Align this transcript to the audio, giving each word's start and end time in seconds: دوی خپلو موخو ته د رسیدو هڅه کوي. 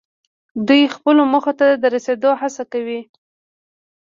دوی 0.67 0.83
خپلو 0.95 1.21
موخو 1.31 1.53
ته 1.59 1.67
د 1.81 1.83
رسیدو 1.95 2.31
هڅه 2.41 2.63
کوي. 2.71 2.99